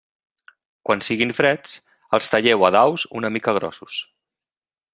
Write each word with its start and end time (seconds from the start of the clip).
Quan 0.89 1.03
siguin 1.07 1.33
freds, 1.39 1.75
els 2.19 2.31
talleu 2.35 2.65
a 2.71 2.73
daus 2.77 3.05
una 3.21 3.33
mica 3.37 3.55
grossos. 3.59 3.99